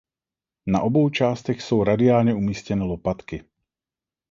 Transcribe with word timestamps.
Na 0.65 0.81
obou 0.81 1.09
částech 1.09 1.61
jsou 1.61 1.83
radiálně 1.83 2.33
umístěny 2.35 2.81
lopatky. 2.81 3.43